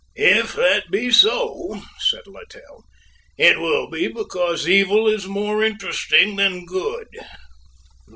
"If 0.15 0.55
that 0.55 0.89
be 0.89 1.11
so," 1.11 1.79
said 1.99 2.25
Littell, 2.25 2.85
"it 3.37 3.59
will 3.59 3.87
be 3.87 4.07
because 4.07 4.67
evil 4.67 5.07
is 5.07 5.27
more 5.27 5.63
interesting 5.63 6.37
than 6.37 6.65
good." 6.65 7.05